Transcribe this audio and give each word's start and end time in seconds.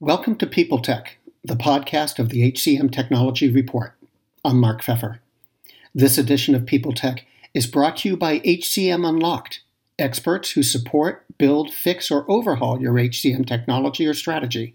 Welcome 0.00 0.34
to 0.38 0.46
People 0.48 0.80
Tech, 0.80 1.18
the 1.44 1.54
podcast 1.54 2.18
of 2.18 2.28
the 2.28 2.50
HCM 2.50 2.90
Technology 2.90 3.48
Report. 3.48 3.94
I'm 4.44 4.58
Mark 4.58 4.82
Feffer. 4.82 5.20
This 5.94 6.18
edition 6.18 6.56
of 6.56 6.66
People 6.66 6.92
Tech 6.92 7.24
is 7.54 7.68
brought 7.68 7.98
to 7.98 8.08
you 8.08 8.16
by 8.16 8.40
HCM 8.40 9.08
Unlocked, 9.08 9.60
experts 9.96 10.50
who 10.50 10.64
support, 10.64 11.24
build, 11.38 11.72
fix, 11.72 12.10
or 12.10 12.28
overhaul 12.28 12.82
your 12.82 12.94
HCM 12.94 13.46
technology 13.46 14.04
or 14.04 14.14
strategy. 14.14 14.74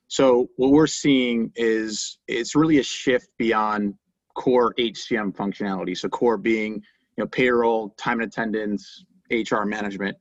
So 0.08 0.50
what 0.56 0.72
we're 0.72 0.88
seeing 0.88 1.52
is 1.56 2.18
it's 2.28 2.56
really 2.56 2.80
a 2.80 2.84
shift 2.84 3.28
beyond 3.38 3.94
core 4.34 4.74
HCM 4.80 5.36
functionality. 5.36 5.96
So 5.96 6.10
core 6.10 6.36
being 6.36 6.82
you 7.18 7.24
know 7.24 7.28
payroll, 7.28 7.90
time 7.90 8.20
and 8.20 8.28
attendance, 8.28 9.06
HR 9.30 9.66
management, 9.66 10.18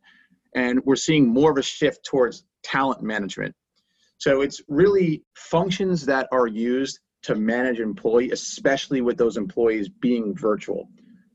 and 0.54 0.78
we're 0.84 0.96
seeing 0.96 1.26
more 1.26 1.52
of 1.52 1.56
a 1.56 1.62
shift 1.62 2.04
towards 2.04 2.44
talent 2.62 3.02
management. 3.02 3.54
So 4.18 4.42
it's 4.42 4.60
really 4.68 5.24
functions 5.36 6.04
that 6.04 6.28
are 6.32 6.46
used 6.46 7.00
to 7.22 7.34
manage 7.34 7.80
employee, 7.80 8.30
especially 8.30 9.00
with 9.00 9.16
those 9.16 9.36
employees 9.36 9.88
being 9.88 10.34
virtual. 10.34 10.88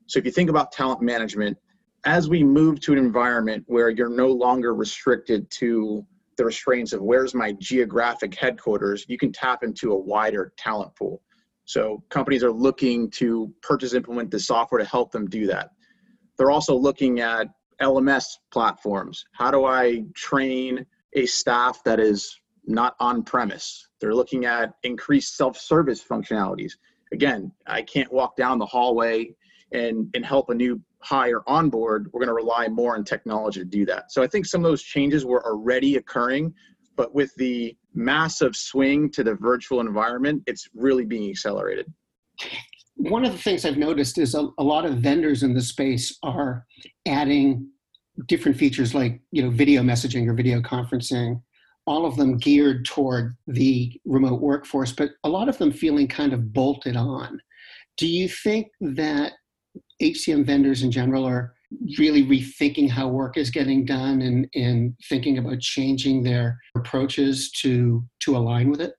So 0.07 0.19
if 0.19 0.25
you 0.25 0.31
think 0.31 0.49
about 0.49 0.71
talent 0.71 1.01
management, 1.01 1.57
as 2.05 2.29
we 2.29 2.43
move 2.43 2.79
to 2.81 2.93
an 2.93 2.99
environment 2.99 3.63
where 3.67 3.89
you're 3.89 4.09
no 4.09 4.27
longer 4.27 4.73
restricted 4.73 5.49
to 5.51 6.05
the 6.37 6.45
restraints 6.45 6.93
of 6.93 7.01
where's 7.01 7.33
my 7.33 7.53
geographic 7.53 8.35
headquarters, 8.35 9.05
you 9.07 9.17
can 9.17 9.31
tap 9.31 9.63
into 9.63 9.91
a 9.91 9.97
wider 9.97 10.53
talent 10.57 10.95
pool. 10.95 11.21
So 11.65 12.03
companies 12.09 12.43
are 12.43 12.51
looking 12.51 13.09
to 13.11 13.53
purchase 13.61 13.93
implement 13.93 14.31
the 14.31 14.39
software 14.39 14.79
to 14.79 14.87
help 14.87 15.11
them 15.11 15.27
do 15.27 15.47
that. 15.47 15.71
They're 16.37 16.51
also 16.51 16.75
looking 16.75 17.19
at 17.19 17.47
LMS 17.81 18.25
platforms. 18.51 19.25
How 19.33 19.51
do 19.51 19.65
I 19.65 20.03
train 20.15 20.85
a 21.13 21.25
staff 21.25 21.83
that 21.83 21.99
is 21.99 22.39
not 22.67 22.95
on 22.99 23.23
premise. 23.23 23.87
They're 23.99 24.13
looking 24.13 24.45
at 24.45 24.73
increased 24.83 25.35
self 25.35 25.57
service 25.57 26.03
functionalities. 26.03 26.73
Again, 27.13 27.51
I 27.65 27.81
can't 27.81 28.11
walk 28.11 28.35
down 28.35 28.59
the 28.59 28.65
hallway 28.65 29.33
and, 29.71 30.09
and 30.13 30.25
help 30.25 30.49
a 30.49 30.53
new 30.53 30.81
hire 30.99 31.41
onboard. 31.47 32.09
We're 32.11 32.19
going 32.19 32.27
to 32.27 32.33
rely 32.33 32.67
more 32.67 32.95
on 32.95 33.03
technology 33.03 33.61
to 33.61 33.65
do 33.65 33.85
that. 33.85 34.11
So 34.11 34.21
I 34.21 34.27
think 34.27 34.45
some 34.45 34.63
of 34.63 34.69
those 34.69 34.83
changes 34.83 35.25
were 35.25 35.45
already 35.45 35.95
occurring, 35.95 36.53
but 36.95 37.13
with 37.13 37.33
the 37.35 37.75
massive 37.93 38.55
swing 38.55 39.09
to 39.11 39.23
the 39.23 39.35
virtual 39.35 39.79
environment, 39.79 40.43
it's 40.47 40.67
really 40.73 41.05
being 41.05 41.29
accelerated. 41.29 41.91
One 42.95 43.23
of 43.23 43.31
the 43.31 43.37
things 43.37 43.63
I've 43.63 43.77
noticed 43.77 44.17
is 44.17 44.35
a, 44.35 44.49
a 44.57 44.63
lot 44.63 44.85
of 44.85 44.97
vendors 44.97 45.43
in 45.43 45.53
the 45.53 45.61
space 45.61 46.17
are 46.23 46.65
adding 47.05 47.69
different 48.25 48.57
features 48.57 48.95
like 48.95 49.21
you 49.31 49.43
know 49.43 49.49
video 49.51 49.83
messaging 49.83 50.27
or 50.27 50.33
video 50.33 50.59
conferencing 50.59 51.39
all 51.87 52.05
of 52.05 52.17
them 52.17 52.37
geared 52.37 52.85
toward 52.85 53.35
the 53.47 53.99
remote 54.05 54.41
workforce, 54.41 54.91
but 54.91 55.11
a 55.23 55.29
lot 55.29 55.49
of 55.49 55.57
them 55.57 55.71
feeling 55.71 56.07
kind 56.07 56.33
of 56.33 56.53
bolted 56.53 56.97
on. 56.97 57.41
Do 57.95 58.07
you 58.07 58.27
think 58.27 58.67
that 58.81 59.33
HCM 60.01 60.45
vendors 60.45 60.83
in 60.83 60.91
general 60.91 61.25
are 61.25 61.53
really 61.97 62.23
rethinking 62.23 62.89
how 62.89 63.07
work 63.07 63.37
is 63.37 63.49
getting 63.49 63.85
done 63.85 64.21
and, 64.21 64.47
and 64.53 64.93
thinking 65.09 65.37
about 65.37 65.59
changing 65.59 66.23
their 66.23 66.57
approaches 66.75 67.51
to 67.51 68.03
to 68.19 68.37
align 68.37 68.69
with 68.69 68.81
it? 68.81 68.93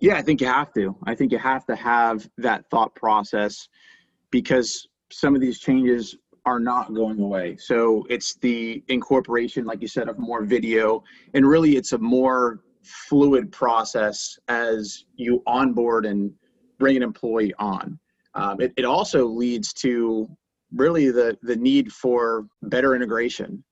Yeah, 0.00 0.16
I 0.16 0.22
think 0.22 0.40
you 0.40 0.46
have 0.46 0.72
to. 0.74 0.96
I 1.06 1.14
think 1.14 1.32
you 1.32 1.38
have 1.38 1.66
to 1.66 1.76
have 1.76 2.28
that 2.38 2.64
thought 2.70 2.94
process 2.94 3.68
because 4.30 4.86
some 5.10 5.34
of 5.34 5.40
these 5.40 5.58
changes 5.58 6.16
are 6.48 6.58
not 6.58 6.94
going 6.94 7.20
away. 7.20 7.56
So 7.58 8.06
it's 8.08 8.36
the 8.36 8.82
incorporation, 8.88 9.66
like 9.66 9.82
you 9.82 9.88
said, 9.88 10.08
of 10.08 10.18
more 10.18 10.44
video, 10.44 11.04
and 11.34 11.46
really 11.46 11.76
it's 11.76 11.92
a 11.92 11.98
more 11.98 12.60
fluid 12.82 13.52
process 13.52 14.38
as 14.48 15.04
you 15.16 15.42
onboard 15.46 16.06
and 16.06 16.32
bring 16.78 16.96
an 16.96 17.02
employee 17.02 17.52
on. 17.58 17.98
Um, 18.34 18.62
it, 18.62 18.72
it 18.78 18.86
also 18.86 19.26
leads 19.26 19.74
to 19.74 20.26
really 20.74 21.10
the, 21.10 21.36
the 21.42 21.56
need 21.56 21.92
for 21.92 22.46
better 22.62 22.94
integration. 22.96 23.62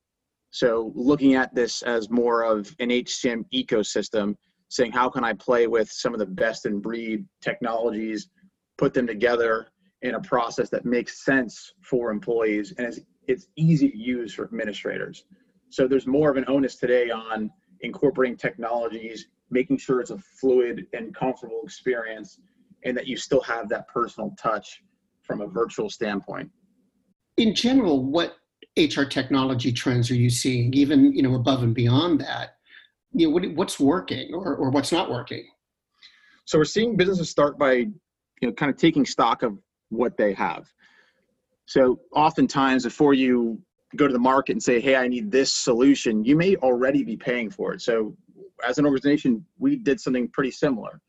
So 0.50 0.92
looking 0.94 1.34
at 1.34 1.54
this 1.54 1.80
as 1.80 2.10
more 2.10 2.42
of 2.42 2.74
an 2.78 2.90
HCM 2.90 3.44
ecosystem, 3.54 4.34
saying 4.68 4.92
how 4.92 5.08
can 5.08 5.24
I 5.24 5.32
play 5.32 5.66
with 5.66 5.90
some 5.90 6.12
of 6.12 6.18
the 6.18 6.26
best 6.26 6.66
in 6.66 6.80
breed 6.80 7.24
technologies, 7.40 8.28
put 8.76 8.92
them 8.92 9.06
together 9.06 9.68
in 10.02 10.14
a 10.14 10.20
process 10.20 10.68
that 10.70 10.84
makes 10.84 11.24
sense 11.24 11.72
for 11.80 12.10
employees 12.10 12.74
and 12.78 12.86
it's, 12.86 13.00
it's 13.26 13.48
easy 13.56 13.90
to 13.90 13.96
use 13.96 14.34
for 14.34 14.44
administrators. 14.44 15.24
So 15.70 15.88
there's 15.88 16.06
more 16.06 16.30
of 16.30 16.36
an 16.36 16.44
onus 16.48 16.76
today 16.76 17.10
on 17.10 17.50
incorporating 17.80 18.36
technologies, 18.36 19.28
making 19.50 19.78
sure 19.78 20.00
it's 20.00 20.10
a 20.10 20.18
fluid 20.18 20.86
and 20.92 21.14
comfortable 21.14 21.60
experience, 21.64 22.38
and 22.84 22.96
that 22.96 23.06
you 23.06 23.16
still 23.16 23.40
have 23.42 23.68
that 23.70 23.88
personal 23.88 24.34
touch 24.38 24.82
from 25.22 25.40
a 25.40 25.46
virtual 25.46 25.90
standpoint. 25.90 26.50
In 27.36 27.54
general, 27.54 28.04
what 28.04 28.36
HR 28.78 29.02
technology 29.02 29.72
trends 29.72 30.10
are 30.10 30.14
you 30.14 30.30
seeing, 30.30 30.72
even 30.74 31.12
you 31.12 31.22
know 31.22 31.34
above 31.34 31.62
and 31.62 31.74
beyond 31.74 32.20
that? 32.20 32.56
You 33.12 33.28
know, 33.28 33.34
what, 33.34 33.54
what's 33.54 33.80
working 33.80 34.34
or, 34.34 34.54
or 34.54 34.70
what's 34.70 34.92
not 34.92 35.10
working? 35.10 35.46
So 36.44 36.58
we're 36.58 36.64
seeing 36.64 36.96
businesses 36.96 37.28
start 37.28 37.58
by 37.58 37.72
you 37.72 37.92
know 38.42 38.52
kind 38.52 38.70
of 38.70 38.76
taking 38.76 39.04
stock 39.04 39.42
of 39.42 39.58
what 39.90 40.16
they 40.16 40.32
have. 40.34 40.72
So 41.66 42.00
oftentimes 42.12 42.84
before 42.84 43.14
you 43.14 43.60
go 43.96 44.06
to 44.06 44.12
the 44.12 44.18
market 44.18 44.52
and 44.52 44.62
say, 44.62 44.80
hey, 44.80 44.96
I 44.96 45.08
need 45.08 45.30
this 45.30 45.52
solution, 45.52 46.24
you 46.24 46.36
may 46.36 46.56
already 46.56 47.02
be 47.02 47.16
paying 47.16 47.50
for 47.50 47.72
it. 47.72 47.80
So 47.82 48.16
as 48.66 48.78
an 48.78 48.84
organization, 48.84 49.44
we 49.58 49.76
did 49.76 50.00
something 50.00 50.28
pretty 50.28 50.50
similar. 50.50 51.00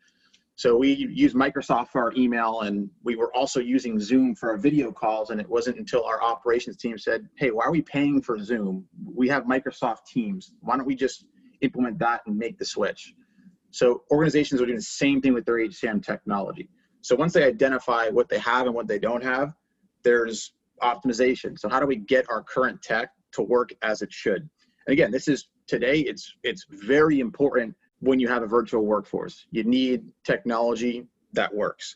So 0.55 0.75
we 0.75 0.91
used 0.91 1.35
Microsoft 1.35 1.89
for 1.89 2.01
our 2.01 2.13
email 2.17 2.61
and 2.61 2.89
we 3.03 3.15
were 3.15 3.31
also 3.35 3.59
using 3.59 3.99
Zoom 3.99 4.33
for 4.33 4.49
our 4.49 4.57
video 4.57 4.91
calls. 4.91 5.29
And 5.29 5.39
it 5.39 5.47
wasn't 5.47 5.77
until 5.77 6.03
our 6.03 6.21
operations 6.23 6.77
team 6.77 6.97
said, 6.97 7.29
hey, 7.35 7.51
why 7.51 7.65
are 7.65 7.71
we 7.71 7.83
paying 7.83 8.23
for 8.23 8.39
Zoom? 8.39 8.83
We 9.05 9.27
have 9.27 9.43
Microsoft 9.43 10.05
Teams. 10.07 10.53
Why 10.61 10.75
don't 10.75 10.87
we 10.87 10.95
just 10.95 11.25
implement 11.61 11.99
that 11.99 12.21
and 12.25 12.35
make 12.35 12.57
the 12.57 12.65
switch? 12.65 13.13
So 13.69 14.01
organizations 14.09 14.59
are 14.59 14.65
doing 14.65 14.77
the 14.77 14.81
same 14.81 15.21
thing 15.21 15.35
with 15.35 15.45
their 15.45 15.57
HCM 15.57 16.03
technology. 16.03 16.69
So 17.07 17.15
once 17.15 17.31
they 17.31 17.45
identify 17.45 18.09
what 18.09 18.27
they 18.27 18.39
have 18.39 18.65
and 18.65 18.75
what 18.75 18.85
they 18.85 18.99
don't 18.99 19.23
have, 19.23 19.55
there's 20.03 20.51
optimization. 20.83 21.57
So 21.57 21.69
how 21.69 21.79
do 21.79 21.85
we 21.85 21.95
get 21.95 22.25
our 22.29 22.43
current 22.43 22.81
tech 22.81 23.11
to 23.31 23.43
work 23.43 23.69
as 23.81 24.01
it 24.01 24.11
should? 24.11 24.41
And 24.41 24.91
again, 24.91 25.09
this 25.09 25.29
is 25.29 25.47
today 25.67 25.99
it's 25.99 26.35
it's 26.43 26.65
very 26.69 27.21
important 27.21 27.73
when 28.01 28.19
you 28.19 28.27
have 28.27 28.43
a 28.43 28.45
virtual 28.45 28.85
workforce. 28.85 29.45
You 29.51 29.63
need 29.63 30.11
technology 30.25 31.07
that 31.31 31.55
works. 31.55 31.95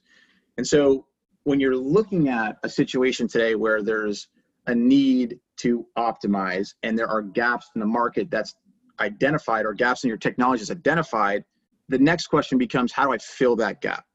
And 0.58 0.66
so 0.66 1.06
when 1.44 1.60
you're 1.60 1.76
looking 1.76 2.30
at 2.30 2.56
a 2.64 2.70
situation 2.70 3.28
today 3.28 3.56
where 3.56 3.84
there's 3.84 4.30
a 4.68 4.74
need 4.74 5.42
to 5.58 5.86
optimize 5.98 6.76
and 6.84 6.98
there 6.98 7.10
are 7.10 7.22
gaps 7.22 7.70
in 7.76 7.82
the 7.82 7.86
market 7.86 8.32
that's 8.32 8.56
identified 9.02 9.66
or 9.66 9.74
gaps 9.74 10.06
in 10.06 10.08
your 10.08 10.18
technology 10.18 10.62
is 10.62 10.72
identified, 10.72 11.44
the 11.90 12.00
next 12.00 12.28
question 12.28 12.58
becomes 12.58 12.94
how 12.94 13.04
do 13.04 13.12
I 13.12 13.18
fill 13.18 13.58
that 13.58 13.82
gap? 13.82 14.06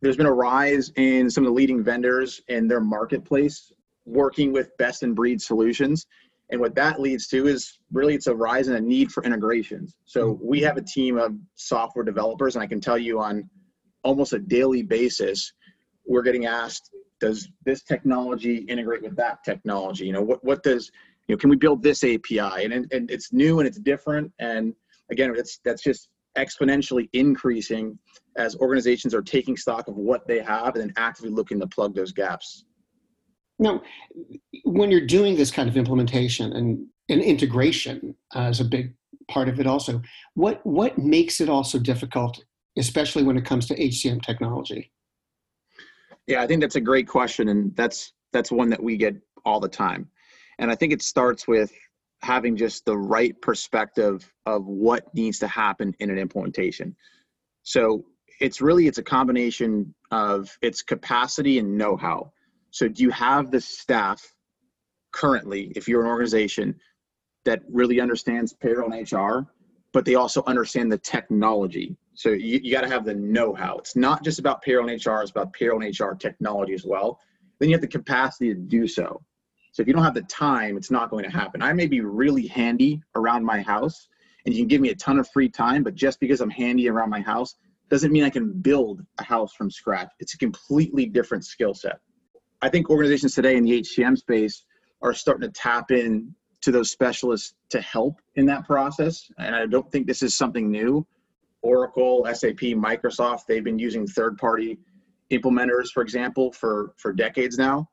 There's 0.00 0.16
been 0.16 0.26
a 0.26 0.32
rise 0.32 0.92
in 0.96 1.28
some 1.30 1.44
of 1.44 1.48
the 1.48 1.54
leading 1.54 1.82
vendors 1.82 2.40
in 2.48 2.68
their 2.68 2.80
marketplace 2.80 3.72
working 4.04 4.52
with 4.52 4.76
best 4.78 5.02
in 5.02 5.14
breed 5.14 5.40
solutions 5.40 6.06
and 6.50 6.60
what 6.60 6.74
that 6.74 6.98
leads 6.98 7.28
to 7.28 7.46
is 7.46 7.78
really 7.92 8.14
it's 8.14 8.26
a 8.26 8.34
rise 8.34 8.68
in 8.68 8.76
a 8.76 8.80
need 8.80 9.10
for 9.12 9.22
integrations 9.24 9.94
so 10.06 10.34
mm-hmm. 10.34 10.46
we 10.46 10.60
have 10.60 10.76
a 10.76 10.82
team 10.82 11.18
of 11.18 11.34
software 11.54 12.04
developers 12.04 12.56
and 12.56 12.62
i 12.62 12.66
can 12.66 12.80
tell 12.80 12.98
you 12.98 13.20
on 13.20 13.48
almost 14.04 14.32
a 14.32 14.38
daily 14.38 14.82
basis 14.82 15.52
we're 16.06 16.22
getting 16.22 16.46
asked 16.46 16.90
does 17.20 17.48
this 17.64 17.82
technology 17.82 18.58
integrate 18.68 19.02
with 19.02 19.16
that 19.16 19.42
technology 19.44 20.06
you 20.06 20.12
know 20.12 20.22
what, 20.22 20.42
what 20.44 20.62
does 20.62 20.90
you 21.28 21.34
know, 21.34 21.38
can 21.38 21.50
we 21.50 21.56
build 21.56 21.82
this 21.82 22.02
API? 22.02 22.64
And, 22.64 22.72
and 22.92 23.10
it's 23.10 23.32
new 23.32 23.60
and 23.60 23.68
it's 23.68 23.78
different. 23.78 24.32
And 24.38 24.74
again, 25.10 25.32
it's, 25.36 25.60
that's 25.64 25.82
just 25.82 26.08
exponentially 26.36 27.08
increasing 27.12 27.98
as 28.38 28.56
organizations 28.56 29.14
are 29.14 29.22
taking 29.22 29.56
stock 29.56 29.88
of 29.88 29.96
what 29.96 30.26
they 30.26 30.40
have 30.40 30.74
and 30.74 30.82
then 30.82 30.92
actively 30.96 31.30
looking 31.30 31.60
to 31.60 31.66
plug 31.66 31.94
those 31.94 32.12
gaps. 32.12 32.64
Now, 33.58 33.82
when 34.64 34.90
you're 34.90 35.06
doing 35.06 35.36
this 35.36 35.50
kind 35.50 35.68
of 35.68 35.76
implementation 35.76 36.52
and, 36.52 36.86
and 37.08 37.20
integration 37.20 38.14
uh, 38.34 38.42
is 38.42 38.60
a 38.60 38.64
big 38.64 38.94
part 39.28 39.48
of 39.48 39.58
it 39.58 39.66
also, 39.66 40.00
what, 40.34 40.64
what 40.64 40.96
makes 40.96 41.40
it 41.40 41.48
also 41.48 41.78
difficult, 41.78 42.44
especially 42.78 43.24
when 43.24 43.36
it 43.36 43.44
comes 43.44 43.66
to 43.66 43.76
HCM 43.76 44.22
technology? 44.22 44.92
Yeah, 46.28 46.42
I 46.42 46.46
think 46.46 46.60
that's 46.60 46.76
a 46.76 46.80
great 46.80 47.08
question, 47.08 47.48
and 47.48 47.74
that's 47.74 48.12
that's 48.32 48.52
one 48.52 48.68
that 48.68 48.82
we 48.82 48.98
get 48.98 49.16
all 49.46 49.60
the 49.60 49.68
time. 49.68 50.10
And 50.58 50.70
I 50.70 50.74
think 50.74 50.92
it 50.92 51.00
starts 51.00 51.48
with 51.48 51.72
having 52.20 52.54
just 52.54 52.84
the 52.84 52.96
right 52.96 53.40
perspective 53.40 54.30
of 54.44 54.66
what 54.66 55.12
needs 55.14 55.38
to 55.38 55.48
happen 55.48 55.94
in 56.00 56.10
an 56.10 56.18
implementation. 56.18 56.94
So 57.62 58.04
it's 58.40 58.60
really 58.60 58.86
it's 58.86 58.98
a 58.98 59.02
combination 59.02 59.94
of 60.10 60.56
its 60.62 60.82
capacity 60.82 61.58
and 61.58 61.76
know-how. 61.76 62.32
So 62.70 62.88
do 62.88 63.02
you 63.02 63.10
have 63.10 63.50
the 63.50 63.60
staff 63.60 64.22
currently, 65.12 65.72
if 65.74 65.88
you're 65.88 66.02
an 66.02 66.08
organization 66.08 66.76
that 67.44 67.62
really 67.70 68.00
understands 68.00 68.52
payroll 68.52 68.92
and 68.92 69.10
HR, 69.10 69.50
but 69.92 70.04
they 70.04 70.14
also 70.14 70.42
understand 70.46 70.92
the 70.92 70.98
technology. 70.98 71.96
So 72.14 72.30
you, 72.30 72.60
you 72.62 72.72
got 72.72 72.82
to 72.82 72.88
have 72.88 73.04
the 73.04 73.14
know-how. 73.14 73.78
It's 73.78 73.96
not 73.96 74.22
just 74.22 74.38
about 74.38 74.62
payroll 74.62 74.88
and 74.88 75.04
HR, 75.04 75.22
it's 75.22 75.30
about 75.30 75.52
payroll 75.52 75.82
and 75.82 75.98
HR 75.98 76.14
technology 76.14 76.74
as 76.74 76.84
well. 76.84 77.18
Then 77.58 77.70
you 77.70 77.74
have 77.74 77.80
the 77.80 77.88
capacity 77.88 78.48
to 78.54 78.60
do 78.60 78.86
so. 78.86 79.22
So 79.72 79.82
if 79.82 79.88
you 79.88 79.94
don't 79.94 80.04
have 80.04 80.14
the 80.14 80.22
time, 80.22 80.76
it's 80.76 80.90
not 80.90 81.10
going 81.10 81.24
to 81.24 81.30
happen. 81.30 81.62
I 81.62 81.72
may 81.72 81.86
be 81.86 82.00
really 82.00 82.46
handy 82.46 83.02
around 83.14 83.44
my 83.44 83.62
house 83.62 84.08
and 84.44 84.54
you 84.54 84.62
can 84.62 84.68
give 84.68 84.80
me 84.80 84.90
a 84.90 84.94
ton 84.96 85.18
of 85.18 85.28
free 85.30 85.48
time, 85.48 85.82
but 85.82 85.94
just 85.94 86.20
because 86.20 86.40
I'm 86.40 86.50
handy 86.50 86.88
around 86.88 87.10
my 87.10 87.20
house 87.20 87.54
doesn't 87.90 88.12
mean 88.12 88.24
I 88.24 88.30
can 88.30 88.52
build 88.52 89.04
a 89.18 89.24
house 89.24 89.52
from 89.54 89.70
scratch. 89.70 90.10
It's 90.20 90.34
a 90.34 90.38
completely 90.38 91.06
different 91.06 91.44
skill 91.44 91.74
set. 91.74 92.00
I 92.60 92.68
think 92.68 92.90
organizations 92.90 93.34
today 93.34 93.56
in 93.56 93.64
the 93.64 93.80
HCM 93.80 94.18
space 94.18 94.64
are 95.02 95.14
starting 95.14 95.48
to 95.48 95.52
tap 95.52 95.90
in 95.90 96.34
to 96.60 96.72
those 96.72 96.90
specialists 96.90 97.54
to 97.70 97.80
help 97.80 98.20
in 98.34 98.46
that 98.46 98.66
process. 98.66 99.30
And 99.38 99.54
I 99.54 99.66
don't 99.66 99.90
think 99.92 100.06
this 100.06 100.22
is 100.22 100.36
something 100.36 100.70
new. 100.70 101.06
Oracle, 101.62 102.26
SAP, 102.32 102.74
Microsoft, 102.74 103.42
they've 103.46 103.64
been 103.64 103.78
using 103.78 104.06
third 104.06 104.36
party 104.38 104.78
implementers, 105.30 105.88
for 105.92 106.02
example, 106.02 106.52
for, 106.52 106.94
for 106.96 107.12
decades 107.12 107.58
now. 107.58 107.88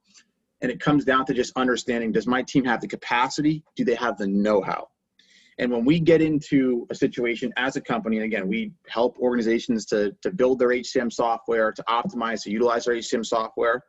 And 0.62 0.71
it 0.71 0.80
comes 0.80 1.06
down 1.06 1.25
to 1.27 1.33
just 1.33 1.56
understanding 1.56 2.12
does 2.12 2.27
my 2.27 2.41
team 2.41 2.65
have 2.65 2.81
the 2.81 2.88
capacity? 2.88 3.63
Do 3.75 3.83
they 3.83 3.95
have 3.95 4.18
the 4.18 4.27
know 4.27 4.62
how? 4.62 4.88
And 5.57 5.71
when 5.71 5.85
we 5.85 5.99
get 5.99 6.21
into 6.21 6.85
a 6.89 6.95
situation 6.95 7.53
as 7.55 7.77
a 7.77 7.81
company, 7.81 8.17
and 8.17 8.25
again, 8.25 8.47
we 8.47 8.73
help 8.87 9.17
organizations 9.19 9.85
to, 9.85 10.13
to 10.21 10.31
build 10.31 10.59
their 10.59 10.69
HCM 10.69 11.11
software, 11.11 11.71
to 11.71 11.83
optimize, 11.83 12.43
to 12.43 12.51
utilize 12.51 12.85
their 12.85 12.95
HCM 12.95 13.25
software, 13.25 13.81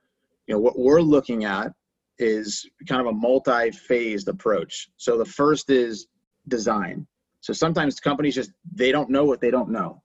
you 0.47 0.55
know, 0.55 0.61
what 0.61 0.79
we're 0.79 1.01
looking 1.01 1.45
at 1.45 1.73
is 2.19 2.65
kind 2.89 3.01
of 3.01 3.09
a 3.09 3.13
multi-phased 3.13 4.29
approach. 4.29 4.89
So 4.97 5.19
the 5.19 5.25
first 5.25 5.71
is 5.71 6.07
design. 6.49 7.07
So 7.41 7.53
sometimes 7.53 8.01
companies 8.01 8.35
just 8.35 8.53
they 8.73 8.93
don't 8.93 9.11
know 9.11 9.25
what 9.25 9.41
they 9.41 9.51
don't 9.51 9.71
know. 9.71 10.03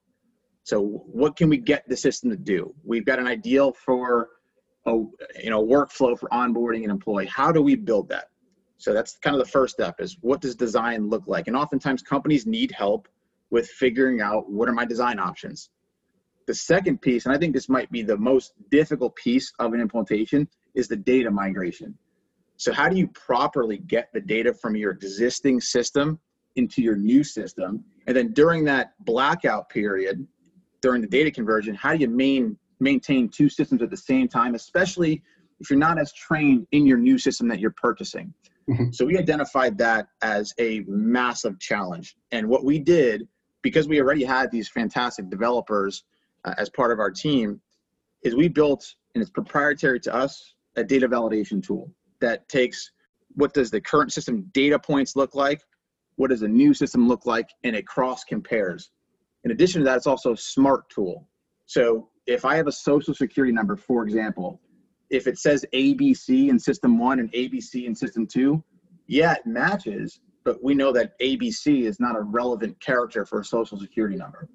So 0.64 0.82
what 0.82 1.36
can 1.36 1.50
we 1.50 1.58
get 1.58 1.88
the 1.88 1.98
system 1.98 2.30
to 2.32 2.38
do? 2.38 2.74
We've 2.84 3.06
got 3.06 3.20
an 3.20 3.28
ideal 3.28 3.74
for 3.74 4.30
a 4.86 4.92
you 4.92 5.50
know 5.50 5.64
workflow 5.64 6.18
for 6.18 6.28
onboarding 6.30 6.84
an 6.84 6.90
employee 6.90 7.28
how 7.28 7.52
do 7.52 7.62
we 7.62 7.76
build 7.76 8.10
that 8.10 8.31
so 8.82 8.94
that's 8.94 9.18
kind 9.18 9.36
of 9.36 9.46
the 9.46 9.52
first 9.52 9.76
step 9.76 10.00
is 10.00 10.18
what 10.22 10.42
does 10.42 10.56
design 10.56 11.08
look 11.08 11.28
like? 11.28 11.48
And 11.48 11.56
oftentimes 11.56 12.02
companies 12.02 12.48
need 12.48 12.72
help 12.72 13.08
with 13.52 13.70
figuring 13.70 14.22
out 14.22 14.50
what 14.50 14.68
are 14.68 14.74
my 14.74 14.86
design 14.86 15.20
options. 15.20 15.70
The 16.48 16.56
second 16.56 17.02
piece 17.02 17.26
and 17.26 17.36
i 17.36 17.38
think 17.38 17.54
this 17.54 17.70
might 17.70 17.92
be 17.92 18.02
the 18.02 18.18
most 18.18 18.54
difficult 18.72 19.16
piece 19.16 19.54
of 19.60 19.74
an 19.74 19.82
implementation 19.82 20.48
is 20.74 20.88
the 20.88 20.96
data 20.96 21.30
migration. 21.30 21.96
So 22.58 22.74
how 22.74 22.90
do 22.90 22.98
you 22.98 23.08
properly 23.10 23.78
get 23.78 24.10
the 24.14 24.22
data 24.22 24.54
from 24.54 24.76
your 24.76 24.92
existing 24.92 25.62
system 25.62 26.20
into 26.56 26.82
your 26.82 26.96
new 26.96 27.24
system? 27.24 27.84
And 28.08 28.16
then 28.16 28.34
during 28.34 28.66
that 28.66 28.94
blackout 29.06 29.70
period 29.70 30.28
during 30.82 31.02
the 31.02 31.08
data 31.08 31.30
conversion 31.30 31.76
how 31.76 31.94
do 31.94 32.00
you 32.00 32.08
main 32.08 32.58
maintain 32.82 33.30
two 33.30 33.48
systems 33.48 33.82
at 33.82 33.92
the 33.92 33.98
same 33.98 34.28
time, 34.28 34.56
especially 34.56 35.22
if 35.60 35.70
you're 35.70 35.80
not 35.80 36.00
as 36.00 36.12
trained 36.12 36.68
in 36.72 36.86
your 36.86 36.98
new 36.98 37.18
system 37.18 37.48
that 37.48 37.60
you're 37.60 37.76
purchasing. 37.78 38.34
Mm-hmm. 38.70 38.92
So 38.92 39.06
we 39.06 39.18
identified 39.18 39.78
that 39.80 40.08
as 40.22 40.54
a 40.60 40.82
massive 40.88 41.60
challenge. 41.60 42.16
And 42.32 42.48
what 42.48 42.64
we 42.64 42.80
did, 42.80 43.28
because 43.62 43.88
we 43.88 44.00
already 44.00 44.24
had 44.24 44.52
these 44.52 44.70
fantastic 44.70 45.30
developers 45.30 46.04
uh, 46.46 46.54
as 46.58 46.70
part 46.70 46.92
of 46.92 47.00
our 47.00 47.12
team, 47.12 47.62
is 48.24 48.36
we 48.36 48.48
built, 48.48 48.96
and 49.14 49.22
it's 49.22 49.32
proprietary 49.32 50.00
to 50.02 50.14
us, 50.14 50.54
a 50.76 50.84
data 50.84 51.08
validation 51.08 51.62
tool 51.62 51.92
that 52.20 52.48
takes 52.50 52.92
what 53.36 53.54
does 53.54 53.72
the 53.72 53.82
current 53.82 54.12
system 54.12 54.50
data 54.54 54.78
points 54.78 55.16
look 55.16 55.36
like, 55.36 55.62
what 56.16 56.30
does 56.30 56.42
the 56.42 56.48
new 56.48 56.74
system 56.74 57.08
look 57.08 57.26
like, 57.26 57.50
and 57.64 57.76
it 57.76 57.88
cross 57.88 58.24
compares. 58.24 58.92
In 59.44 59.52
addition 59.52 59.82
to 59.82 59.86
that, 59.86 59.98
it's 59.98 60.08
also 60.08 60.34
a 60.34 60.38
smart 60.38 60.90
tool. 60.90 61.28
So 61.66 62.10
if 62.28 62.46
I 62.46 62.56
have 62.56 62.68
a 62.68 62.72
social 62.72 63.14
security 63.14 63.54
number, 63.54 63.76
for 63.76 64.04
example, 64.04 64.62
if 65.12 65.28
it 65.28 65.38
says 65.38 65.66
ABC 65.74 66.50
in 66.50 66.58
system 66.58 66.98
one 66.98 67.20
and 67.20 67.32
ABC 67.34 67.86
in 67.86 67.94
system 67.94 68.26
two, 68.26 68.64
yeah, 69.08 69.34
it 69.34 69.46
matches, 69.46 70.22
but 70.44 70.64
we 70.64 70.74
know 70.74 70.92
that 70.94 71.20
ABC 71.20 71.84
is 71.84 72.00
not 72.00 72.16
a 72.16 72.22
relevant 72.22 72.80
character 72.80 73.26
for 73.26 73.42
a 73.42 73.46
social 73.46 73.78
security 73.78 74.16
number. 74.16 74.48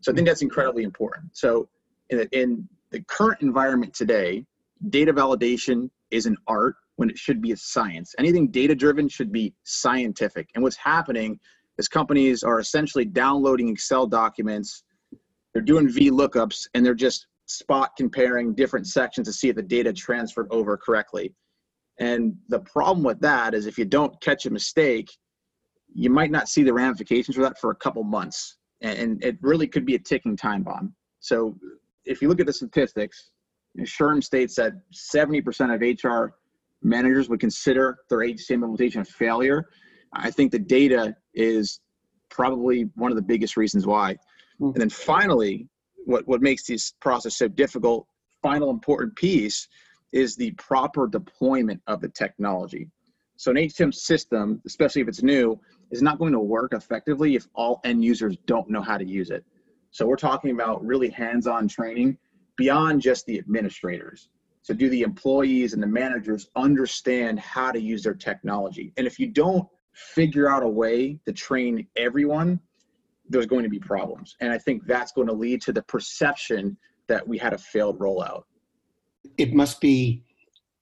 So 0.00 0.12
I 0.12 0.14
think 0.14 0.26
that's 0.26 0.42
incredibly 0.42 0.84
important. 0.84 1.36
So 1.36 1.68
in 2.08 2.18
the, 2.18 2.28
in 2.30 2.68
the 2.90 3.02
current 3.02 3.42
environment 3.42 3.92
today, 3.92 4.46
data 4.88 5.12
validation 5.12 5.90
is 6.10 6.26
an 6.26 6.36
art 6.46 6.76
when 6.96 7.10
it 7.10 7.18
should 7.18 7.42
be 7.42 7.52
a 7.52 7.56
science. 7.56 8.14
Anything 8.18 8.48
data 8.48 8.74
driven 8.74 9.08
should 9.08 9.32
be 9.32 9.54
scientific. 9.64 10.48
And 10.54 10.62
what's 10.62 10.76
happening 10.76 11.38
is 11.78 11.88
companies 11.88 12.42
are 12.42 12.60
essentially 12.60 13.04
downloading 13.04 13.68
Excel 13.68 14.06
documents 14.06 14.84
they're 15.52 15.62
doing 15.62 15.88
VLOOKUPs 15.88 16.68
and 16.74 16.84
they're 16.84 16.94
just 16.94 17.26
spot 17.50 17.90
comparing 17.96 18.54
different 18.54 18.86
sections 18.86 19.26
to 19.26 19.32
see 19.32 19.48
if 19.48 19.56
the 19.56 19.62
data 19.62 19.92
transferred 19.92 20.46
over 20.50 20.76
correctly. 20.76 21.34
And 21.98 22.34
the 22.48 22.60
problem 22.60 23.04
with 23.04 23.20
that 23.20 23.54
is 23.54 23.66
if 23.66 23.76
you 23.78 23.84
don't 23.84 24.18
catch 24.20 24.46
a 24.46 24.50
mistake, 24.50 25.10
you 25.92 26.08
might 26.08 26.30
not 26.30 26.48
see 26.48 26.62
the 26.62 26.72
ramifications 26.72 27.36
for 27.36 27.42
that 27.42 27.58
for 27.58 27.70
a 27.70 27.76
couple 27.76 28.02
months. 28.04 28.56
And 28.80 29.22
it 29.22 29.36
really 29.42 29.66
could 29.66 29.84
be 29.84 29.96
a 29.96 29.98
ticking 29.98 30.36
time 30.36 30.62
bomb. 30.62 30.94
So 31.18 31.56
if 32.06 32.22
you 32.22 32.28
look 32.28 32.40
at 32.40 32.46
the 32.46 32.52
statistics, 32.52 33.30
SHRM 33.78 34.24
states 34.24 34.54
that 34.56 34.72
70% 34.94 35.74
of 35.74 35.80
HR 36.04 36.34
managers 36.82 37.28
would 37.28 37.40
consider 37.40 37.98
their 38.08 38.18
HCM 38.18 38.54
implementation 38.54 39.02
a 39.02 39.04
failure. 39.04 39.68
I 40.14 40.30
think 40.30 40.50
the 40.50 40.58
data 40.58 41.14
is 41.34 41.80
probably 42.30 42.88
one 42.94 43.12
of 43.12 43.16
the 43.16 43.22
biggest 43.22 43.56
reasons 43.56 43.86
why. 43.86 44.14
Mm-hmm. 44.60 44.66
And 44.66 44.76
then 44.76 44.90
finally, 44.90 45.68
what, 46.06 46.26
what 46.26 46.42
makes 46.42 46.64
this 46.64 46.92
process 47.00 47.36
so 47.36 47.48
difficult, 47.48 48.06
final 48.42 48.70
important 48.70 49.16
piece 49.16 49.68
is 50.12 50.36
the 50.36 50.50
proper 50.52 51.06
deployment 51.06 51.80
of 51.86 52.00
the 52.00 52.08
technology. 52.08 52.88
So 53.36 53.50
an 53.50 53.56
HCM 53.56 53.94
system, 53.94 54.60
especially 54.66 55.02
if 55.02 55.08
it's 55.08 55.22
new, 55.22 55.58
is 55.90 56.02
not 56.02 56.18
going 56.18 56.32
to 56.32 56.40
work 56.40 56.74
effectively 56.74 57.36
if 57.36 57.46
all 57.54 57.80
end 57.84 58.04
users 58.04 58.36
don't 58.46 58.68
know 58.68 58.82
how 58.82 58.98
to 58.98 59.04
use 59.06 59.30
it. 59.30 59.44
So 59.92 60.06
we're 60.06 60.16
talking 60.16 60.50
about 60.50 60.84
really 60.84 61.08
hands-on 61.08 61.68
training 61.68 62.18
beyond 62.56 63.00
just 63.00 63.26
the 63.26 63.38
administrators. 63.38 64.28
So 64.62 64.74
do 64.74 64.90
the 64.90 65.02
employees 65.02 65.72
and 65.72 65.82
the 65.82 65.86
managers 65.86 66.48
understand 66.54 67.40
how 67.40 67.72
to 67.72 67.80
use 67.80 68.02
their 68.02 68.14
technology? 68.14 68.92
And 68.96 69.06
if 69.06 69.18
you 69.18 69.26
don't 69.26 69.66
figure 69.94 70.48
out 70.48 70.62
a 70.62 70.68
way 70.68 71.18
to 71.26 71.32
train 71.32 71.86
everyone, 71.96 72.60
there's 73.30 73.46
going 73.46 73.62
to 73.62 73.70
be 73.70 73.78
problems. 73.78 74.36
And 74.40 74.52
I 74.52 74.58
think 74.58 74.84
that's 74.86 75.12
going 75.12 75.28
to 75.28 75.32
lead 75.32 75.62
to 75.62 75.72
the 75.72 75.82
perception 75.82 76.76
that 77.08 77.26
we 77.26 77.38
had 77.38 77.52
a 77.52 77.58
failed 77.58 77.98
rollout. 77.98 78.42
It 79.38 79.54
must 79.54 79.80
be 79.80 80.24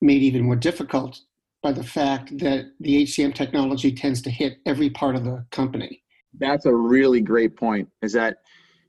made 0.00 0.22
even 0.22 0.42
more 0.42 0.56
difficult 0.56 1.20
by 1.62 1.72
the 1.72 1.84
fact 1.84 2.36
that 2.38 2.66
the 2.80 3.04
HCM 3.04 3.34
technology 3.34 3.92
tends 3.92 4.22
to 4.22 4.30
hit 4.30 4.58
every 4.64 4.88
part 4.90 5.14
of 5.14 5.24
the 5.24 5.44
company. 5.50 6.02
That's 6.38 6.66
a 6.66 6.74
really 6.74 7.20
great 7.20 7.56
point. 7.56 7.88
Is 8.02 8.12
that 8.14 8.38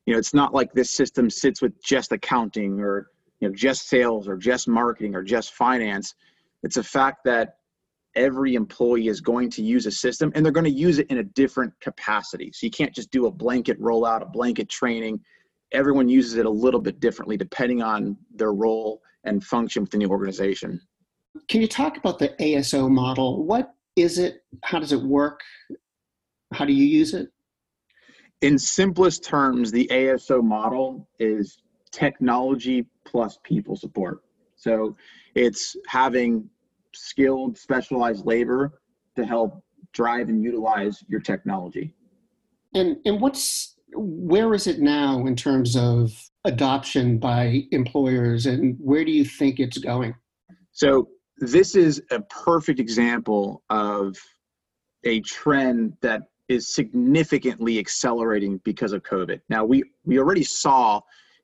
you 0.05 0.13
know 0.13 0.19
it's 0.19 0.33
not 0.33 0.53
like 0.53 0.71
this 0.73 0.91
system 0.91 1.29
sits 1.29 1.61
with 1.61 1.73
just 1.83 2.11
accounting 2.11 2.79
or 2.79 3.07
you 3.39 3.49
know 3.49 3.55
just 3.55 3.89
sales 3.89 4.27
or 4.27 4.37
just 4.37 4.67
marketing 4.67 5.15
or 5.15 5.23
just 5.23 5.53
finance. 5.53 6.13
It's 6.63 6.77
a 6.77 6.83
fact 6.83 7.23
that 7.25 7.55
every 8.15 8.55
employee 8.55 9.07
is 9.07 9.21
going 9.21 9.49
to 9.51 9.63
use 9.63 9.85
a 9.85 9.91
system 9.91 10.31
and 10.35 10.45
they're 10.45 10.51
going 10.51 10.65
to 10.65 10.71
use 10.71 10.99
it 10.99 11.07
in 11.07 11.19
a 11.19 11.23
different 11.23 11.73
capacity. 11.79 12.51
So 12.53 12.65
you 12.65 12.71
can't 12.71 12.93
just 12.93 13.11
do 13.11 13.27
a 13.27 13.31
blanket 13.31 13.79
rollout, 13.79 14.21
a 14.21 14.25
blanket 14.25 14.69
training. 14.69 15.19
Everyone 15.71 16.09
uses 16.09 16.35
it 16.35 16.45
a 16.45 16.49
little 16.49 16.81
bit 16.81 16.99
differently 16.99 17.37
depending 17.37 17.81
on 17.81 18.17
their 18.33 18.53
role 18.53 19.01
and 19.23 19.43
function 19.43 19.83
within 19.83 19.99
the 19.99 20.07
organization. 20.07 20.81
Can 21.47 21.61
you 21.61 21.67
talk 21.67 21.97
about 21.97 22.19
the 22.19 22.29
ASO 22.39 22.89
model? 22.89 23.43
What 23.43 23.73
is 23.95 24.17
it? 24.17 24.43
How 24.63 24.79
does 24.79 24.91
it 24.91 25.01
work? 25.01 25.41
How 26.53 26.65
do 26.65 26.73
you 26.73 26.85
use 26.85 27.13
it? 27.13 27.29
In 28.41 28.57
simplest 28.57 29.23
terms, 29.23 29.71
the 29.71 29.87
ASO 29.91 30.41
model 30.41 31.07
is 31.19 31.57
technology 31.91 32.85
plus 33.05 33.37
people 33.43 33.75
support. 33.75 34.23
So 34.55 34.95
it's 35.35 35.75
having 35.87 36.49
skilled, 36.93 37.57
specialized 37.57 38.25
labor 38.25 38.79
to 39.15 39.25
help 39.25 39.63
drive 39.93 40.29
and 40.29 40.43
utilize 40.43 41.03
your 41.07 41.19
technology. 41.19 41.93
And 42.73 42.97
and 43.05 43.19
what's 43.19 43.75
where 43.93 44.53
is 44.53 44.67
it 44.67 44.79
now 44.79 45.25
in 45.25 45.35
terms 45.35 45.75
of 45.75 46.11
adoption 46.45 47.17
by 47.17 47.63
employers 47.71 48.45
and 48.45 48.77
where 48.79 49.03
do 49.03 49.11
you 49.11 49.25
think 49.25 49.59
it's 49.59 49.79
going? 49.79 50.13
So 50.71 51.09
this 51.37 51.75
is 51.75 52.01
a 52.11 52.21
perfect 52.21 52.79
example 52.79 53.63
of 53.69 54.15
a 55.03 55.21
trend 55.21 55.93
that 56.01 56.23
is 56.47 56.73
significantly 56.73 57.79
accelerating 57.79 58.59
because 58.63 58.91
of 58.93 59.03
COVID. 59.03 59.39
Now 59.49 59.65
we 59.65 59.83
we 60.05 60.19
already 60.19 60.43
saw 60.43 61.01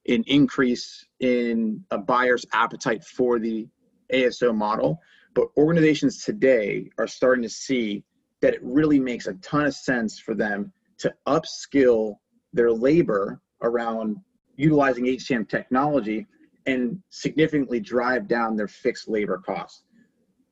an 0.08 0.24
increase 0.28 1.06
in 1.20 1.84
a 1.92 1.98
buyer's 1.98 2.46
appetite 2.54 3.04
for 3.04 3.40
the 3.40 3.68
ASO 4.14 4.56
model, 4.56 5.00
but 5.36 5.50
organizations 5.58 6.24
today 6.24 6.90
are 6.98 7.08
starting 7.08 7.44
to 7.44 7.50
see 7.50 8.04
that 8.42 8.54
it 8.54 8.62
really 8.64 9.00
makes 9.00 9.28
a 9.28 9.34
ton 9.36 9.66
of 9.66 9.76
sense 9.76 10.18
for 10.18 10.34
them 10.34 10.72
to 10.98 11.14
upskill 11.28 12.16
their 12.54 12.72
labor 12.72 13.42
around 13.62 14.18
utilizing 14.56 15.06
HCM 15.06 15.48
technology 15.48 16.26
and 16.66 17.00
significantly 17.10 17.80
drive 17.80 18.28
down 18.28 18.56
their 18.56 18.68
fixed 18.68 19.08
labor 19.10 19.38
costs. 19.46 19.84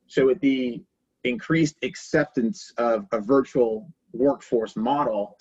So, 0.08 0.28
with 0.28 0.40
the 0.42 0.84
increased 1.24 1.78
acceptance 1.82 2.72
of 2.78 3.08
a 3.14 3.20
virtual 3.20 3.90
workforce 4.12 4.76
model, 4.76 5.38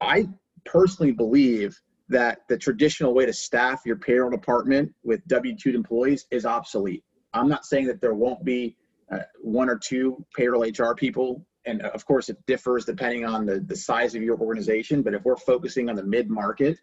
I 0.00 0.28
personally 0.64 1.12
believe 1.12 1.80
that 2.08 2.40
the 2.48 2.56
traditional 2.56 3.14
way 3.14 3.24
to 3.26 3.32
staff 3.32 3.82
your 3.84 3.96
payroll 3.96 4.30
department 4.30 4.92
with 5.04 5.26
W 5.28 5.56
2 5.56 5.70
employees 5.70 6.26
is 6.30 6.44
obsolete. 6.44 7.04
I'm 7.34 7.48
not 7.48 7.66
saying 7.66 7.86
that 7.86 8.00
there 8.00 8.14
won't 8.14 8.44
be 8.44 8.76
uh, 9.10 9.18
one 9.40 9.68
or 9.68 9.78
two 9.78 10.24
payroll 10.36 10.62
HR 10.62 10.94
people 10.94 11.44
and 11.66 11.82
of 11.82 12.04
course 12.06 12.28
it 12.28 12.36
differs 12.46 12.84
depending 12.84 13.24
on 13.24 13.46
the, 13.46 13.60
the 13.60 13.76
size 13.76 14.14
of 14.14 14.22
your 14.22 14.38
organization 14.38 15.02
but 15.02 15.14
if 15.14 15.24
we're 15.24 15.36
focusing 15.36 15.88
on 15.88 15.96
the 15.96 16.02
mid 16.02 16.30
market 16.30 16.78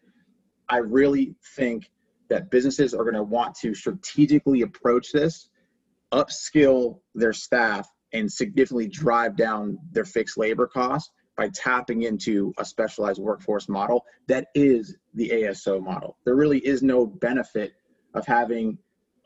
i 0.70 0.78
really 0.78 1.36
think 1.56 1.90
that 2.30 2.50
businesses 2.50 2.94
are 2.94 3.04
going 3.04 3.16
to 3.16 3.24
want 3.24 3.56
to 3.56 3.74
strategically 3.74 4.62
approach 4.62 5.12
this 5.12 5.50
upskill 6.14 7.00
their 7.14 7.34
staff 7.34 7.90
and 8.14 8.32
significantly 8.32 8.88
drive 8.88 9.36
down 9.36 9.78
their 9.92 10.06
fixed 10.06 10.38
labor 10.38 10.68
costs 10.68 11.12
by 11.36 11.50
tapping 11.50 12.04
into 12.04 12.54
a 12.58 12.66
specialized 12.66 13.20
workforce 13.20 13.68
model 13.68 14.06
that 14.28 14.48
is 14.56 14.96
the 15.16 15.30
ASO 15.30 15.84
model. 15.84 16.18
There 16.24 16.36
really 16.36 16.60
is 16.60 16.82
no 16.82 17.06
benefit 17.06 17.74
of 18.14 18.26
having 18.26 18.78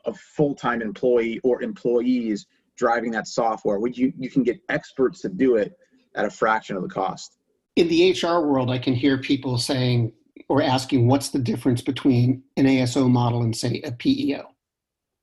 a 0.06 0.14
full-time 0.14 0.82
employee 0.82 1.40
or 1.42 1.62
employees 1.62 2.46
driving 2.76 3.10
that 3.12 3.26
software. 3.26 3.78
would 3.78 3.96
you, 3.96 4.12
you 4.18 4.30
can 4.30 4.42
get 4.42 4.58
experts 4.68 5.20
to 5.20 5.28
do 5.28 5.56
it 5.56 5.74
at 6.14 6.24
a 6.24 6.30
fraction 6.30 6.76
of 6.76 6.82
the 6.82 6.88
cost. 6.88 7.36
In 7.76 7.88
the 7.88 8.12
HR 8.12 8.46
world, 8.46 8.70
I 8.70 8.78
can 8.78 8.94
hear 8.94 9.18
people 9.18 9.58
saying 9.58 10.12
or 10.48 10.62
asking 10.62 11.06
what's 11.06 11.28
the 11.28 11.38
difference 11.38 11.82
between 11.82 12.42
an 12.56 12.64
ASO 12.66 13.08
model 13.08 13.42
and, 13.42 13.54
say, 13.54 13.80
a 13.84 13.92
PEO. 13.92 14.54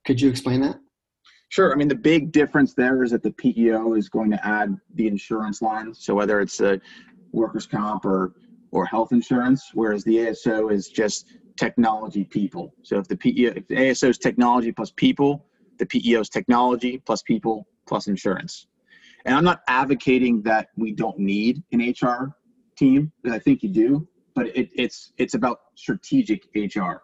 Could 0.06 0.22
you 0.22 0.30
explain 0.30 0.62
that? 0.62 0.80
Sure. 1.50 1.74
I 1.74 1.76
mean, 1.76 1.88
the 1.88 1.96
big 1.96 2.32
difference 2.32 2.74
there 2.74 3.04
is 3.04 3.12
that 3.12 3.24
the 3.24 3.32
PEO 3.32 3.94
is 3.94 4.10
going 4.10 4.32
to 4.32 4.48
add 4.48 4.76
the 4.96 5.08
insurance 5.08 5.62
line. 5.62 5.94
So 5.94 6.14
whether 6.14 6.40
it's 6.42 6.60
a 6.62 6.80
workers' 7.32 7.66
comp 7.66 8.06
or 8.06 8.34
or 8.72 8.86
health 8.86 9.14
insurance, 9.14 9.72
whereas 9.74 10.04
the 10.04 10.18
ASO 10.18 10.72
is 10.72 10.90
just 10.90 11.34
technology 11.58 12.24
people. 12.24 12.74
So 12.84 13.00
if 13.00 13.08
the 13.08 13.18
PEO, 13.18 13.54
if 13.56 13.68
the 13.68 13.76
ASO 13.76 14.10
is 14.10 14.18
technology 14.18 14.72
plus 14.72 14.92
people, 14.92 15.46
the 15.78 15.86
PEO's 15.86 16.30
technology 16.30 17.02
plus 17.06 17.22
people 17.22 17.68
plus 17.88 18.08
insurance. 18.08 18.68
And 19.26 19.36
I'm 19.36 19.44
not 19.44 19.62
advocating 19.68 20.42
that 20.44 20.70
we 20.78 20.94
don't 20.94 21.20
need 21.20 21.64
an 21.72 21.80
HR 21.80 22.36
team, 22.78 23.12
I 23.30 23.40
think 23.40 23.64
you 23.64 23.70
do, 23.70 24.08
but 24.36 24.48
it, 24.56 24.70
it's 24.76 25.12
it's 25.18 25.34
about 25.34 25.60
strategic 25.76 26.48
HR. 26.56 27.02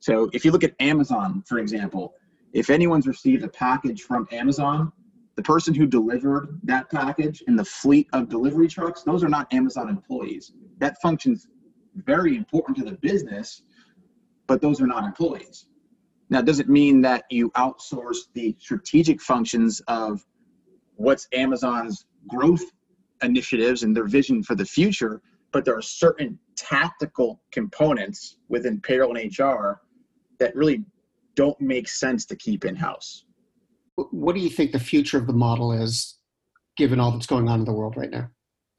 So 0.00 0.30
if 0.32 0.44
you 0.44 0.52
look 0.52 0.64
at 0.64 0.74
Amazon, 0.80 1.42
for 1.46 1.58
example, 1.58 2.14
if 2.52 2.70
anyone's 2.70 3.06
received 3.06 3.42
a 3.42 3.48
package 3.48 4.02
from 4.02 4.28
Amazon, 4.30 4.92
the 5.34 5.42
person 5.42 5.74
who 5.74 5.86
delivered 5.86 6.60
that 6.62 6.88
package 6.90 7.42
and 7.46 7.58
the 7.58 7.64
fleet 7.64 8.08
of 8.12 8.28
delivery 8.28 8.68
trucks, 8.68 9.02
those 9.02 9.24
are 9.24 9.28
not 9.28 9.52
Amazon 9.52 9.88
employees. 9.88 10.52
That 10.78 11.00
function's 11.02 11.48
very 11.94 12.36
important 12.36 12.76
to 12.78 12.84
the 12.84 12.96
business, 12.98 13.62
but 14.46 14.60
those 14.60 14.80
are 14.80 14.86
not 14.86 15.04
employees. 15.04 15.66
Now, 16.30 16.40
does 16.40 16.58
it 16.58 16.68
mean 16.68 17.00
that 17.02 17.24
you 17.30 17.50
outsource 17.50 18.18
the 18.32 18.56
strategic 18.58 19.20
functions 19.20 19.80
of 19.88 20.24
what's 20.96 21.28
Amazon's 21.32 22.06
growth 22.28 22.64
initiatives 23.22 23.82
and 23.82 23.96
their 23.96 24.06
vision 24.06 24.42
for 24.42 24.54
the 24.54 24.64
future? 24.64 25.20
But 25.52 25.64
there 25.64 25.76
are 25.76 25.82
certain 25.82 26.38
tactical 26.56 27.40
components 27.52 28.38
within 28.48 28.80
payroll 28.80 29.16
and 29.16 29.38
HR 29.38 29.80
that 30.38 30.54
really 30.56 30.84
don't 31.36 31.60
make 31.60 31.88
sense 31.88 32.24
to 32.26 32.36
keep 32.36 32.64
in 32.64 32.74
house. 32.74 33.24
What 33.96 34.34
do 34.34 34.40
you 34.40 34.50
think 34.50 34.72
the 34.72 34.78
future 34.78 35.18
of 35.18 35.26
the 35.26 35.32
model 35.32 35.72
is, 35.72 36.18
given 36.76 36.98
all 36.98 37.12
that's 37.12 37.26
going 37.26 37.48
on 37.48 37.60
in 37.60 37.64
the 37.64 37.72
world 37.72 37.96
right 37.96 38.10
now? 38.10 38.28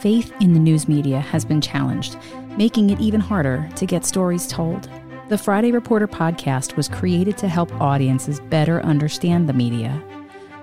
Faith 0.00 0.32
in 0.40 0.52
the 0.52 0.60
news 0.60 0.86
media 0.86 1.18
has 1.18 1.44
been 1.44 1.60
challenged, 1.60 2.16
making 2.56 2.90
it 2.90 3.00
even 3.00 3.20
harder 3.20 3.68
to 3.74 3.84
get 3.84 4.04
stories 4.04 4.46
told. 4.46 4.88
The 5.28 5.36
Friday 5.36 5.72
Reporter 5.72 6.06
podcast 6.06 6.76
was 6.76 6.88
created 6.88 7.36
to 7.38 7.48
help 7.48 7.72
audiences 7.80 8.38
better 8.38 8.80
understand 8.82 9.48
the 9.48 9.52
media 9.52 10.00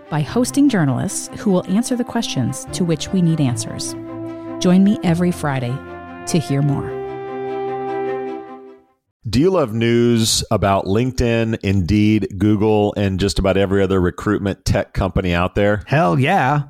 by 0.09 0.21
hosting 0.21 0.69
journalists 0.69 1.29
who 1.41 1.51
will 1.51 1.65
answer 1.65 1.97
the 1.97 2.05
questions 2.05 2.63
to 2.71 2.85
which 2.85 3.09
we 3.09 3.21
need 3.21 3.41
answers. 3.41 3.93
Join 4.63 4.85
me 4.85 4.99
every 5.03 5.33
Friday 5.33 5.77
to 6.27 6.39
hear 6.39 6.61
more. 6.61 6.87
Do 9.27 9.41
you 9.41 9.49
love 9.49 9.73
news 9.73 10.45
about 10.49 10.85
LinkedIn, 10.85 11.59
Indeed, 11.61 12.35
Google, 12.37 12.93
and 12.95 13.19
just 13.19 13.39
about 13.39 13.57
every 13.57 13.83
other 13.83 13.99
recruitment 13.99 14.63
tech 14.63 14.93
company 14.93 15.33
out 15.33 15.55
there? 15.55 15.83
Hell 15.87 16.17
yeah. 16.17 16.69